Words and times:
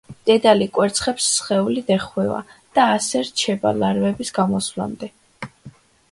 დედალი 0.27 0.67
კვერცხებს 0.75 1.25
სხეულით 1.33 1.91
ეხვევა 1.95 2.39
და 2.77 2.85
ასე 2.93 3.21
რჩება 3.27 3.73
ლარვების 3.83 4.33
გამოსვლამდე. 4.39 5.11